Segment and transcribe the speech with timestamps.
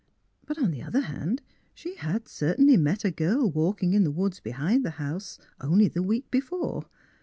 [0.47, 1.43] But, on the other hand,
[1.75, 6.01] she had certainly met a girl walking in the woods behind the house, only the
[6.01, 6.85] week be fore.